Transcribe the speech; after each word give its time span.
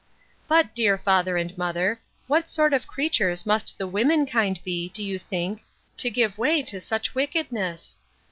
But, 0.47 0.73
dear 0.73 0.97
father 0.97 1.37
and 1.37 1.55
mother, 1.59 2.01
what 2.25 2.49
sort 2.49 2.73
of 2.73 2.87
creatures 2.87 3.45
must 3.45 3.77
the 3.77 3.85
womenkind 3.87 4.59
be, 4.63 4.89
do 4.89 5.03
you 5.03 5.19
think, 5.19 5.61
to 5.97 6.09
give 6.09 6.39
way 6.39 6.63
to 6.63 6.81
such 6.81 7.13
wickedness? 7.13 7.99